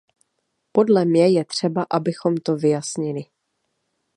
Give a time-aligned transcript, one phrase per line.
[0.71, 3.21] Podle mě je třeba, abychom to vyjasnili.